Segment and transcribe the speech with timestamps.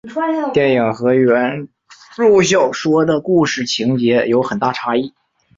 [0.51, 1.67] 电影和原
[2.15, 5.13] 着小说的故事情节间有很大差异。